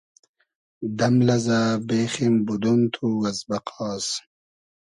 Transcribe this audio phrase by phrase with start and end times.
[0.97, 4.05] دئم لئزۂ بېخیم بودۉن تو از بئقاس